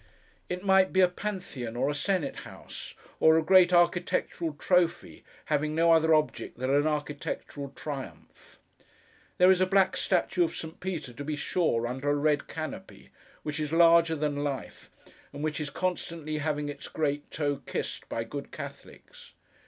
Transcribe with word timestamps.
It 0.49 0.63
might 0.63 0.91
be 0.91 1.01
a 1.01 1.07
Pantheon, 1.07 1.75
or 1.75 1.87
a 1.87 1.93
Senate 1.93 2.37
House, 2.37 2.95
or 3.19 3.37
a 3.37 3.43
great 3.43 3.71
architectural 3.71 4.53
trophy, 4.53 5.23
having 5.45 5.75
no 5.75 5.91
other 5.91 6.15
object 6.15 6.57
than 6.57 6.73
an 6.73 6.87
architectural 6.87 7.69
triumph. 7.75 8.57
There 9.37 9.51
is 9.51 9.61
a 9.61 9.67
black 9.67 9.95
statue 9.95 10.43
of 10.43 10.55
St. 10.55 10.79
Peter, 10.79 11.13
to 11.13 11.23
be 11.23 11.35
sure, 11.35 11.85
under 11.85 12.09
a 12.09 12.15
red 12.15 12.47
canopy; 12.47 13.11
which 13.43 13.59
is 13.59 13.71
larger 13.71 14.15
than 14.15 14.43
life 14.43 14.89
and 15.31 15.43
which 15.43 15.59
is 15.61 15.69
constantly 15.69 16.39
having 16.39 16.67
its 16.67 16.87
great 16.87 17.29
toe 17.29 17.61
kissed 17.67 18.09
by 18.09 18.23
good 18.23 18.51
Catholics. 18.51 19.33